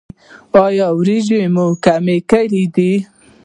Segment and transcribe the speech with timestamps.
[0.65, 2.93] ایا وریجې مو کمې کړي دي؟